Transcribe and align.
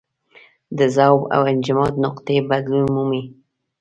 د 0.77 0.79
ذوب 0.95 1.21
او 1.35 1.41
انجماد 1.51 1.93
نقطې 2.05 2.35
بدلون 2.49 2.85
مومي. 2.95 3.23